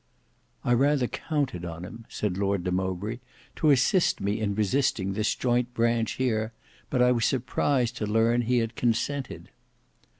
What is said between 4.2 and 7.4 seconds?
in resisting this joint branch here; but I was